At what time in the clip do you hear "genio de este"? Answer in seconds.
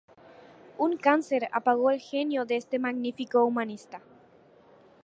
1.99-2.79